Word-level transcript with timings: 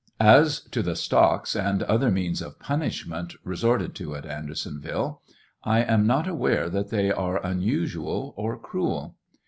As 0.19 0.61
to 0.71 0.81
the 0.81 0.95
stocks 0.95 1.55
and 1.55 1.83
other 1.83 2.09
means 2.09 2.41
of 2.41 2.57
punishment 2.57 3.35
resorted 3.43 3.93
to 3.97 4.15
at 4.15 4.25
Andersonville, 4.25 5.21
I 5.63 5.81
am 5.83 6.07
not 6.07 6.27
aware 6.27 6.71
that 6.71 6.89
they 6.89 7.11
are 7.11 7.37
unusual 7.45 8.33
or 8.35 8.57
cruel. 8.57 9.15